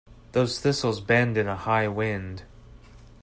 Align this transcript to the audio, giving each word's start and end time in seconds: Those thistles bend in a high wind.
Those 0.31 0.59
thistles 0.59 0.99
bend 0.99 1.37
in 1.37 1.47
a 1.47 1.55
high 1.55 1.87
wind. 1.87 2.41